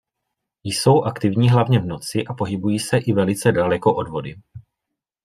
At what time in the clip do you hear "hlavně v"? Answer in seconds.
1.49-1.85